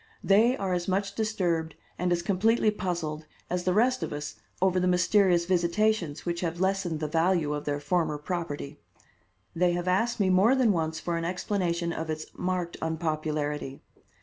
"They 0.23 0.57
are 0.57 0.73
as 0.73 0.87
much 0.87 1.13
disturbed 1.13 1.75
and 1.99 2.11
as 2.11 2.23
completely 2.23 2.71
puzzled 2.71 3.27
as 3.51 3.65
the 3.65 3.73
rest 3.75 4.01
of 4.01 4.11
us 4.11 4.37
over 4.59 4.79
the 4.79 4.87
mysterious 4.87 5.45
visitations 5.45 6.25
which 6.25 6.41
have 6.41 6.59
lessened 6.59 6.99
the 6.99 7.07
value 7.07 7.53
of 7.53 7.65
their 7.65 7.79
former 7.79 8.17
property. 8.17 8.79
They 9.55 9.73
have 9.73 9.87
asked 9.87 10.19
me 10.19 10.31
more 10.31 10.55
than 10.55 10.71
once 10.73 10.99
for 10.99 11.17
an 11.17 11.25
explanation 11.25 11.93
of 11.93 12.09
its 12.09 12.25
marked 12.33 12.77
unpopularity. 12.81 13.83